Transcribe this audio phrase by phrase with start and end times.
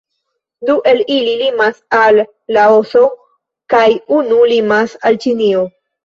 [0.67, 2.17] Du el ili limas al
[2.57, 3.01] Laoso
[3.73, 3.81] kaj
[4.17, 5.61] unu limas al Ĉinio.